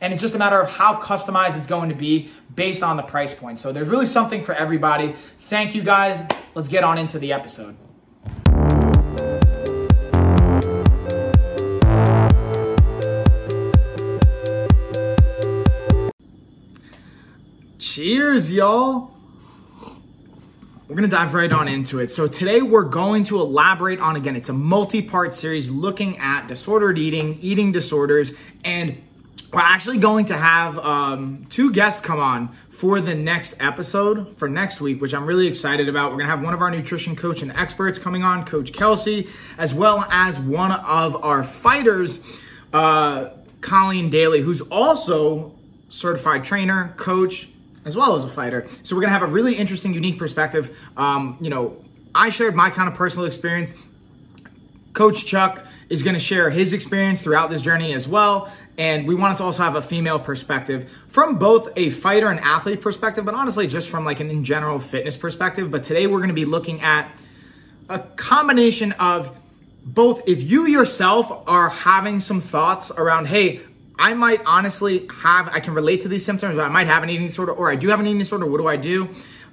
[0.00, 3.02] And it's just a matter of how customized it's going to be based on the
[3.02, 3.58] price point.
[3.58, 5.14] So there's really something for everybody.
[5.38, 6.26] Thank you guys.
[6.54, 7.76] Let's get on into the episode.
[17.78, 19.10] Cheers, y'all.
[20.88, 22.12] We're going to dive right on into it.
[22.12, 26.46] So, today we're going to elaborate on again, it's a multi part series looking at
[26.46, 28.32] disordered eating, eating disorders,
[28.64, 29.02] and
[29.52, 34.48] we're actually going to have um, two guests come on for the next episode for
[34.48, 36.10] next week, which I'm really excited about.
[36.10, 39.72] We're gonna have one of our nutrition coach and experts coming on, Coach Kelsey, as
[39.72, 42.20] well as one of our fighters,
[42.72, 43.30] uh,
[43.62, 45.54] Colleen Daly, who's also
[45.88, 47.48] certified trainer, coach,
[47.86, 48.68] as well as a fighter.
[48.82, 50.76] So we're gonna have a really interesting, unique perspective.
[50.96, 51.82] Um, you know,
[52.14, 53.72] I shared my kind of personal experience.
[54.92, 58.50] Coach Chuck is going to share his experience throughout this journey as well.
[58.78, 62.80] And we wanted to also have a female perspective from both a fighter and athlete
[62.80, 65.70] perspective, but honestly, just from like an in general fitness perspective.
[65.70, 67.10] But today we're going to be looking at
[67.88, 69.34] a combination of
[69.84, 73.60] both if you yourself are having some thoughts around, hey,
[73.98, 77.28] I might honestly have, I can relate to these symptoms, I might have an eating
[77.28, 79.08] disorder, or I do have an eating disorder, what do I do?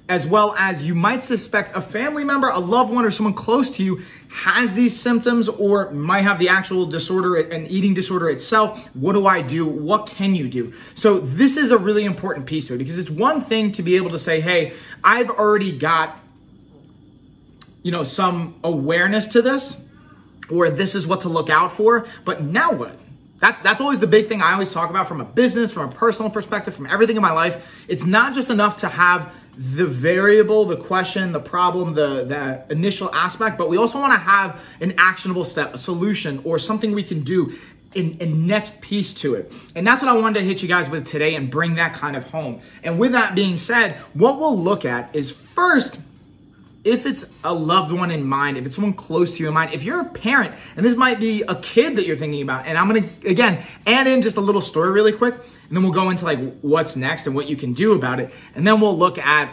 [0.10, 3.70] As well as you might suspect a family member, a loved one, or someone close
[3.78, 8.84] to you has these symptoms or might have the actual disorder, an eating disorder itself.
[8.96, 9.66] What do I do?
[9.66, 10.74] What can you do?
[10.96, 13.96] So, this is a really important piece to it because it's one thing to be
[13.96, 16.20] able to say, hey, I've already got,
[17.82, 19.82] you know, some awareness to this
[20.50, 23.00] or this is what to look out for, but now what?
[23.44, 25.92] That's that's always the big thing I always talk about from a business, from a
[25.92, 27.84] personal perspective, from everything in my life.
[27.90, 33.14] It's not just enough to have the variable, the question, the problem, the, the initial
[33.14, 37.04] aspect, but we also want to have an actionable step, a solution, or something we
[37.04, 37.54] can do
[37.94, 39.52] in, in next piece to it.
[39.76, 42.16] And that's what I wanted to hit you guys with today and bring that kind
[42.16, 42.62] of home.
[42.82, 46.00] And with that being said, what we'll look at is first,
[46.84, 49.74] if it's a loved one in mind, if it's someone close to you in mind,
[49.74, 52.78] if you're a parent and this might be a kid that you're thinking about, and
[52.78, 56.10] I'm gonna again add in just a little story really quick, and then we'll go
[56.10, 59.18] into like what's next and what you can do about it, and then we'll look
[59.18, 59.50] at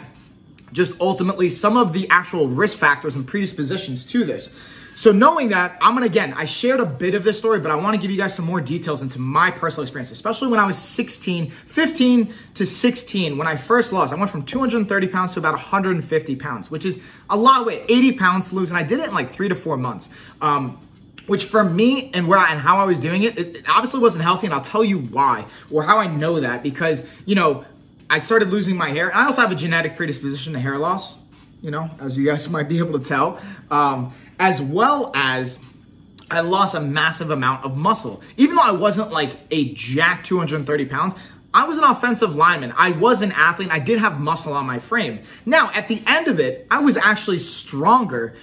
[0.73, 4.55] just ultimately some of the actual risk factors and predispositions to this.
[4.95, 7.75] So knowing that, I'm gonna again, I shared a bit of this story, but I
[7.75, 10.77] wanna give you guys some more details into my personal experience, especially when I was
[10.77, 14.13] 16, 15 to 16, when I first lost.
[14.13, 17.83] I went from 230 pounds to about 150 pounds, which is a lot of weight,
[17.87, 20.09] 80 pounds to lose, and I did it in like three to four months.
[20.41, 20.79] Um,
[21.27, 24.23] which for me and where I, and how I was doing it, it obviously wasn't
[24.23, 27.63] healthy, and I'll tell you why or how I know that because you know
[28.09, 29.15] I started losing my hair.
[29.15, 31.21] I also have a genetic predisposition to hair loss
[31.61, 35.59] you know, as you guys might be able to tell, um, as well as
[36.31, 38.23] I lost a massive amount of muscle.
[38.37, 41.13] Even though I wasn't like a jack 230 pounds,
[41.53, 42.73] I was an offensive lineman.
[42.75, 43.69] I was an athlete.
[43.71, 45.19] I did have muscle on my frame.
[45.45, 48.33] Now, at the end of it, I was actually stronger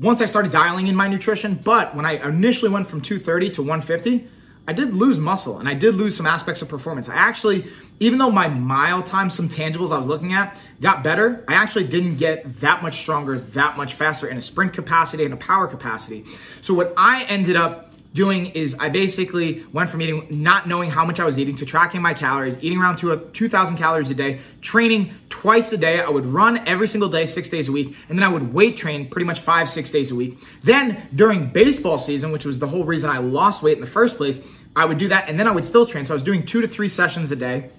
[0.00, 1.54] once I started dialing in my nutrition.
[1.54, 4.26] But when I initially went from 230 to 150,
[4.66, 7.08] I did lose muscle and I did lose some aspects of performance.
[7.08, 11.44] I actually, even though my mile time, some tangibles I was looking at got better,
[11.48, 15.32] I actually didn't get that much stronger, that much faster in a sprint capacity and
[15.32, 16.24] a power capacity.
[16.60, 21.04] So what I ended up doing is I basically went from eating, not knowing how
[21.04, 25.12] much I was eating to tracking my calories, eating around 2,000 calories a day, training
[25.28, 26.00] twice a day.
[26.00, 28.76] I would run every single day, six days a week, and then I would weight
[28.76, 30.38] train pretty much five, six days a week.
[30.62, 34.16] Then during baseball season, which was the whole reason I lost weight in the first
[34.16, 34.40] place,
[34.76, 36.06] I would do that and then I would still train.
[36.06, 37.70] So I was doing two to three sessions a day.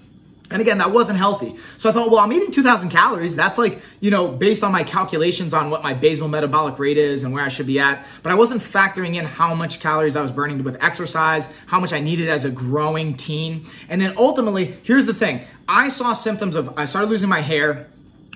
[0.50, 1.56] And again, that wasn't healthy.
[1.76, 3.34] So I thought, well, I'm eating 2,000 calories.
[3.34, 7.24] That's like, you know, based on my calculations on what my basal metabolic rate is
[7.24, 8.06] and where I should be at.
[8.22, 11.92] But I wasn't factoring in how much calories I was burning with exercise, how much
[11.92, 13.66] I needed as a growing teen.
[13.88, 17.88] And then ultimately, here's the thing I saw symptoms of, I started losing my hair.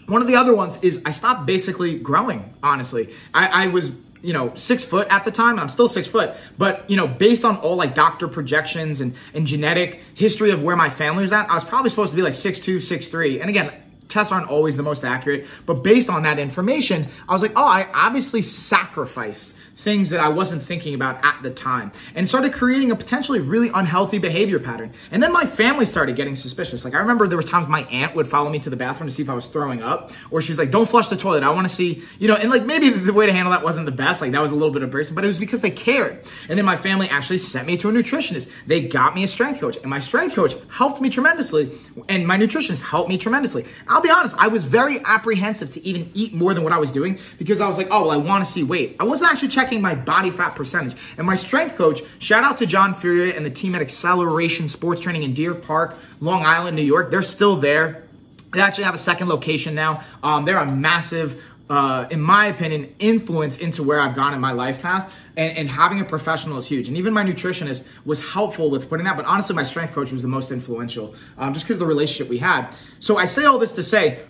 [0.07, 3.15] One of the other ones is I stopped basically growing, honestly.
[3.33, 3.93] I, I was
[4.23, 5.59] you know, six foot at the time.
[5.59, 9.47] I'm still six foot, but you know, based on all like doctor projections and, and
[9.47, 12.35] genetic history of where my family was at, I was probably supposed to be like
[12.35, 13.41] six two, six three.
[13.41, 13.73] And again,
[14.09, 17.65] tests aren't always the most accurate, but based on that information, I was like, oh,
[17.65, 22.91] I obviously sacrificed things that I wasn't thinking about at the time and started creating
[22.91, 24.93] a potentially really unhealthy behavior pattern.
[25.11, 26.85] And then my family started getting suspicious.
[26.85, 29.15] Like I remember there was times my aunt would follow me to the bathroom to
[29.15, 31.43] see if I was throwing up or she's like, don't flush the toilet.
[31.43, 33.87] I want to see, you know, and like maybe the way to handle that wasn't
[33.87, 34.21] the best.
[34.21, 36.25] Like that was a little bit of embarrassing, but it was because they cared.
[36.49, 38.51] And then my family actually sent me to a nutritionist.
[38.67, 41.71] They got me a strength coach and my strength coach helped me tremendously
[42.09, 43.65] and my nutritionist helped me tremendously.
[43.89, 46.93] I'll be honest, I was very apprehensive to even eat more than what I was
[46.93, 48.97] doing because I was like, oh, well, I want to see weight.
[48.99, 50.97] I wasn't actually checking my body fat percentage.
[51.19, 55.01] And my strength coach, shout out to John Furia and the team at Acceleration Sports
[55.03, 57.11] Training in Deer Park, Long Island, New York.
[57.11, 58.05] They're still there.
[58.53, 60.03] They actually have a second location now.
[60.23, 64.53] Um, they're a massive, uh, in my opinion, influence into where I've gone in my
[64.53, 65.15] life path.
[65.37, 66.89] And, and, having a professional is huge.
[66.89, 69.17] And even my nutritionist was helpful with putting that.
[69.17, 72.29] But honestly, my strength coach was the most influential, um, just because of the relationship
[72.29, 72.75] we had.
[72.99, 74.21] So I say all this to say,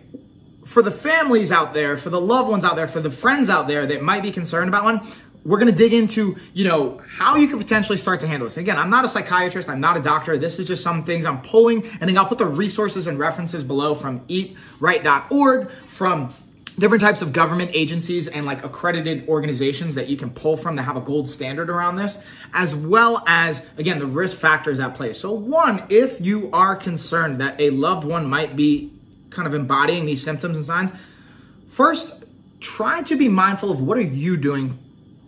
[0.64, 3.66] for the families out there, for the loved ones out there, for the friends out
[3.66, 5.00] there that might be concerned about one,
[5.44, 8.58] we're going to dig into, you know, how you could potentially start to handle this.
[8.58, 10.36] Again, I'm not a psychiatrist, I'm not a doctor.
[10.36, 13.64] This is just some things I'm pulling, and then I'll put the resources and references
[13.64, 16.34] below from eatright.org, from
[16.78, 20.82] different types of government agencies and like accredited organizations that you can pull from that
[20.82, 22.18] have a gold standard around this,
[22.52, 25.12] as well as, again, the risk factors at play.
[25.12, 28.92] So, one, if you are concerned that a loved one might be
[29.30, 30.92] kind of embodying these symptoms and signs,
[31.68, 32.24] first,
[32.60, 34.78] try to be mindful of what are you doing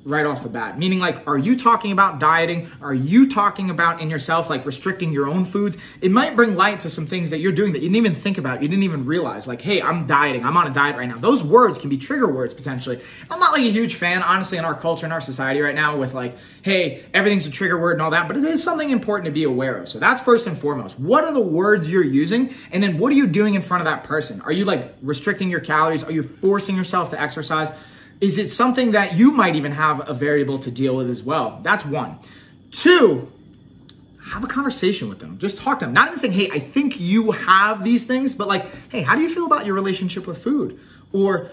[0.05, 0.79] right off the bat.
[0.79, 2.71] Meaning, like, are you talking about dieting?
[2.81, 5.77] Are you talking about in yourself, like restricting your own foods?
[6.01, 8.39] It might bring light to some things that you're doing that you didn't even think
[8.39, 8.63] about.
[8.63, 10.45] You didn't even realize, like, hey, I'm dieting.
[10.45, 11.19] I'm on a diet right now.
[11.19, 13.01] Those words can be trigger words potentially.
[13.31, 15.97] I'm not like a huge fan, honestly, in our culture, in our society right now,
[15.97, 19.27] with like, hey, everything's a trigger word and all that, but it is something important
[19.27, 19.89] to be aware of.
[19.89, 20.99] So that's first and foremost.
[20.99, 22.55] What are the words you're using?
[22.73, 24.41] And then what are you doing in front of that person?
[24.43, 26.05] Are you like restricting your calories?
[26.05, 27.71] Are you forcing yourself to exercise?
[28.23, 31.59] Is it something that you might even have a variable to deal with as well?
[31.65, 32.21] That's one.
[32.71, 33.33] Two,
[34.27, 35.39] have a conversation with them.
[35.39, 35.93] Just talk to them.
[35.93, 39.23] Not even saying, hey, I think you have these things, but like, hey, how do
[39.23, 40.79] you feel about your relationship with food?
[41.13, 41.51] Or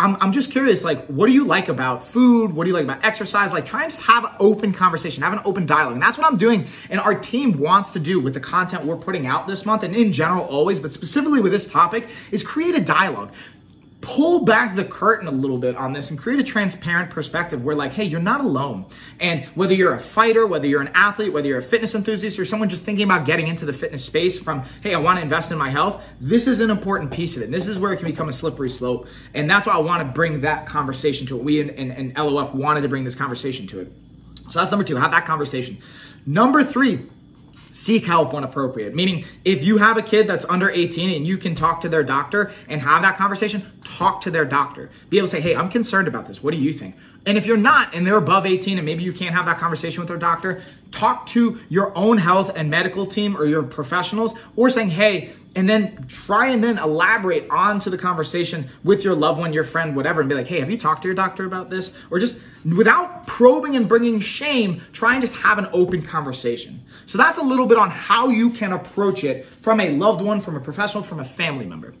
[0.00, 2.54] I'm, I'm just curious, like, what do you like about food?
[2.54, 3.52] What do you like about exercise?
[3.52, 5.92] Like, try and just have an open conversation, have an open dialogue.
[5.92, 6.66] And that's what I'm doing.
[6.88, 9.94] And our team wants to do with the content we're putting out this month and
[9.94, 13.30] in general always, but specifically with this topic, is create a dialogue
[14.00, 17.74] pull back the curtain a little bit on this and create a transparent perspective where
[17.74, 18.86] like hey you're not alone.
[19.18, 22.44] And whether you're a fighter whether you're an athlete whether you're a fitness enthusiast or
[22.44, 25.52] someone just thinking about getting into the fitness space from hey i want to invest
[25.52, 27.46] in my health this is an important piece of it.
[27.46, 29.06] And this is where it can become a slippery slope.
[29.34, 31.44] And that's why i want to bring that conversation to it.
[31.44, 33.92] We and, and, and lof wanted to bring this conversation to it.
[34.50, 34.96] So that's number two.
[34.96, 35.78] Have that conversation.
[36.26, 37.06] Number three
[37.72, 38.94] seek help when appropriate.
[38.94, 42.02] Meaning, if you have a kid that's under 18 and you can talk to their
[42.02, 44.90] doctor and have that conversation, talk to their doctor.
[45.08, 46.42] Be able to say, hey, I'm concerned about this.
[46.42, 46.96] What do you think?
[47.26, 50.00] And if you're not and they're above 18 and maybe you can't have that conversation
[50.00, 54.70] with their doctor, talk to your own health and medical team or your professionals or
[54.70, 59.52] saying, hey, and then try and then elaborate onto the conversation with your loved one,
[59.52, 61.96] your friend, whatever, and be like, hey, have you talked to your doctor about this?
[62.10, 66.80] Or just without probing and bringing shame, try and just have an open conversation.
[67.06, 70.40] So that's a little bit on how you can approach it from a loved one,
[70.40, 71.94] from a professional, from a family member.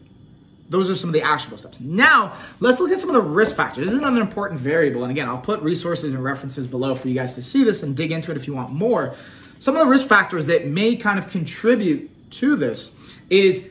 [0.70, 1.80] Those are some of the actionable steps.
[1.80, 3.86] Now, let's look at some of the risk factors.
[3.86, 5.02] This is another important variable.
[5.02, 7.96] And again, I'll put resources and references below for you guys to see this and
[7.96, 9.14] dig into it if you want more.
[9.58, 12.92] Some of the risk factors that may kind of contribute to this
[13.28, 13.70] is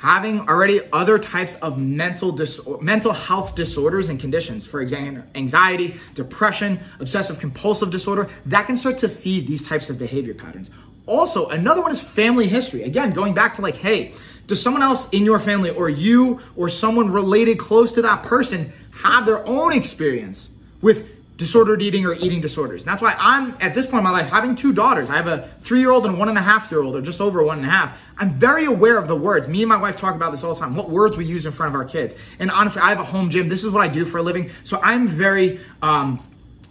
[0.00, 2.36] having already other types of mental
[2.80, 8.96] mental health disorders and conditions for example anxiety depression obsessive compulsive disorder that can start
[8.96, 10.70] to feed these types of behavior patterns
[11.04, 14.14] also another one is family history again going back to like hey
[14.50, 18.72] does someone else in your family or you or someone related close to that person
[18.92, 20.50] have their own experience
[20.82, 21.08] with
[21.40, 22.82] disordered eating or eating disorders.
[22.82, 25.08] And that's why I'm at this point in my life having two daughters.
[25.08, 27.18] I have a three year old and one and a half year old, or just
[27.18, 27.98] over one and a half.
[28.18, 29.48] I'm very aware of the words.
[29.48, 30.76] Me and my wife talk about this all the time.
[30.76, 32.14] What words we use in front of our kids.
[32.38, 33.48] And honestly, I have a home gym.
[33.48, 34.50] This is what I do for a living.
[34.64, 36.22] So I'm very um,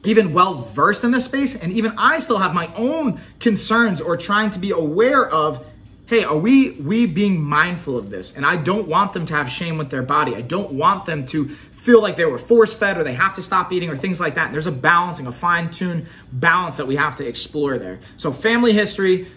[0.03, 1.55] even well versed in this space.
[1.55, 5.65] And even I still have my own concerns or trying to be aware of
[6.09, 8.35] hey, are we we being mindful of this?
[8.35, 10.35] And I don't want them to have shame with their body.
[10.35, 13.43] I don't want them to feel like they were force fed or they have to
[13.43, 14.45] stop eating or things like that.
[14.45, 17.99] And there's a balancing, a fine tuned balance that we have to explore there.
[18.17, 19.27] So, family history,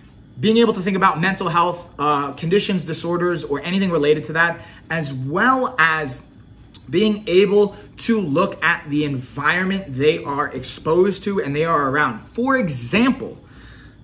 [0.40, 4.62] being able to think about mental health uh, conditions, disorders, or anything related to that,
[4.88, 6.22] as well as
[6.88, 12.20] being able to look at the environment they are exposed to and they are around.
[12.20, 13.38] For example,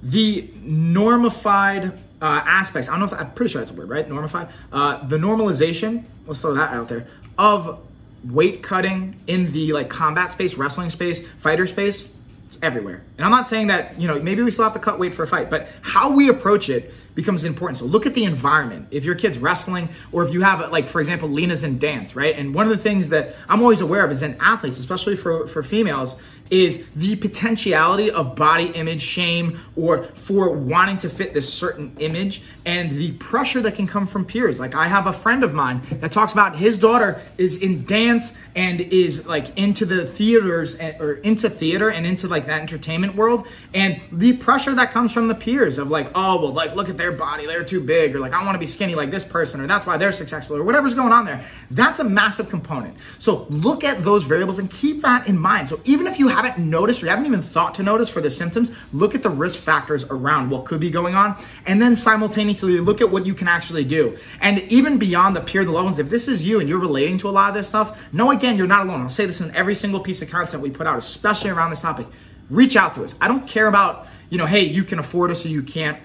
[0.02, 2.88] the normified uh, aspects.
[2.88, 4.08] I don't know if I'm pretty sure that's a word, right?
[4.08, 4.48] Normified.
[4.72, 6.04] Uh, the normalization.
[6.26, 7.06] Let's throw that out there
[7.38, 7.80] of
[8.25, 12.08] weight cutting in the like combat space, wrestling space, fighter space.
[12.48, 13.04] It's everywhere.
[13.16, 15.22] And I'm not saying that you know maybe we still have to cut weight for
[15.22, 17.76] a fight, but how we approach it becomes important.
[17.78, 18.87] So look at the environment.
[18.92, 22.38] If your kid's wrestling, or if you have like for example, Lena's in dance, right?
[22.38, 25.48] And one of the things that I'm always aware of is in athletes, especially for
[25.48, 26.16] for females,
[26.50, 32.42] is the potentiality of body image shame or for wanting to fit this certain image
[32.64, 34.58] and the pressure that can come from peers.
[34.58, 38.32] Like I have a friend of mine that talks about his daughter is in dance
[38.54, 43.14] and is like into the theaters and, or into theater and into like that entertainment
[43.14, 46.88] world and the pressure that comes from the peers of like oh well like look
[46.88, 49.25] at their body they're too big or like I want to be skinny like this
[49.25, 52.97] person or that's why they're successful or whatever's going on there that's a massive component
[53.19, 56.59] so look at those variables and keep that in mind so even if you haven't
[56.59, 59.59] noticed or you haven't even thought to notice for the symptoms look at the risk
[59.59, 61.37] factors around what could be going on
[61.67, 65.65] and then simultaneously look at what you can actually do and even beyond the peer
[65.65, 67.69] the loved ones if this is you and you're relating to a lot of this
[67.69, 69.03] stuff know again you're not alone.
[69.03, 71.81] I'll say this in every single piece of content we put out, especially around this
[71.81, 72.07] topic.
[72.50, 73.15] Reach out to us.
[73.21, 75.99] I don't care about, you know, hey, you can afford us or you can't.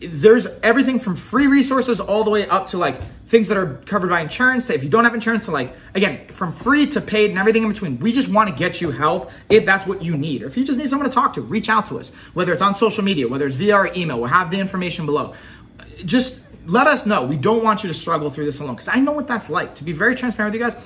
[0.00, 4.08] There's everything from free resources all the way up to like things that are covered
[4.08, 4.66] by insurance.
[4.66, 7.62] That if you don't have insurance, to like again from free to paid and everything
[7.62, 7.98] in between.
[8.00, 10.64] We just want to get you help if that's what you need, or if you
[10.64, 11.42] just need someone to talk to.
[11.42, 14.18] Reach out to us, whether it's on social media, whether it's via our email.
[14.18, 15.34] We'll have the information below.
[16.04, 17.24] Just let us know.
[17.24, 19.74] We don't want you to struggle through this alone because I know what that's like.
[19.76, 20.82] To be very transparent with you guys,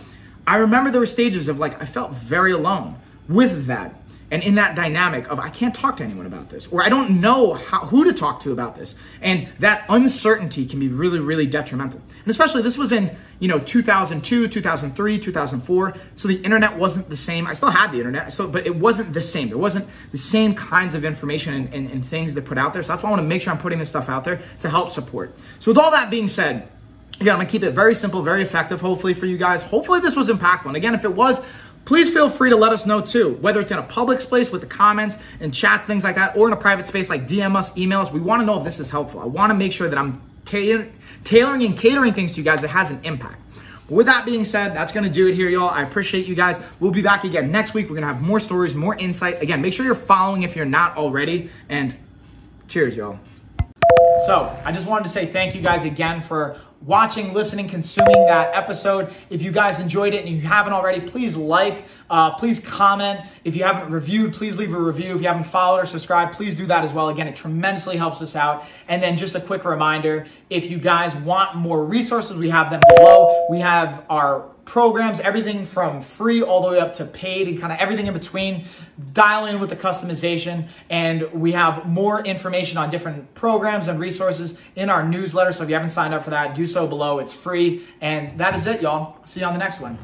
[0.47, 2.97] I remember there were stages of like I felt very alone
[3.29, 3.95] with that
[4.35, 7.21] and in that dynamic of I can't talk to anyone about this or I don't
[7.21, 11.47] know how, who to talk to about this and that uncertainty can be really really
[11.47, 17.09] detrimental and especially this was in you know 2002 2003 2004 so the internet wasn't
[17.09, 19.87] the same I still had the internet so but it wasn't the same there wasn't
[20.11, 23.05] the same kinds of information and, and, and things that put out there so that's
[23.05, 25.33] why I want to make sure I'm putting this stuff out there to help support
[25.61, 26.69] so with all that being said
[27.21, 29.63] Again, I'm gonna keep it very simple, very effective, hopefully for you guys.
[29.63, 30.67] Hopefully this was impactful.
[30.67, 31.41] And again, if it was,
[31.85, 34.61] please feel free to let us know too, whether it's in a public space with
[34.61, 37.77] the comments and chats, things like that, or in a private space like DM us,
[37.77, 38.11] email us.
[38.11, 39.21] We wanna know if this is helpful.
[39.21, 42.91] I wanna make sure that I'm tailoring and catering things to you guys that has
[42.91, 43.41] an impact.
[43.89, 45.69] With that being said, that's going to do it here, y'all.
[45.69, 46.59] I appreciate you guys.
[46.81, 47.87] We'll be back again next week.
[47.87, 49.43] We're going to have more stories, more insight.
[49.43, 51.51] Again, make sure you're following if you're not already.
[51.69, 51.95] And
[52.67, 53.19] cheers, y'all.
[54.25, 58.55] So I just wanted to say thank you guys again for watching, listening, consuming that
[58.55, 59.13] episode.
[59.31, 63.21] If you guys enjoyed it and you haven't already, please like, uh, please comment.
[63.45, 65.15] If you haven't reviewed, please leave a review.
[65.15, 67.09] If you haven't followed or subscribed, please do that as well.
[67.09, 68.65] Again, it tremendously helps us out.
[68.89, 72.83] And then just a quick reminder, if you guys want more resources, we have them
[72.89, 73.47] below.
[73.49, 77.73] We have our programs, everything from free all the way up to paid and kind
[77.73, 78.65] of everything in between.
[79.13, 84.59] Dial in with the customization, and we have more information on different programs and resources
[84.77, 85.53] in our newsletter.
[85.53, 87.19] So if you haven't signed up for that, do so below.
[87.19, 87.85] It's free.
[88.01, 89.25] And that is it, y'all.
[89.25, 89.99] See you on the next one.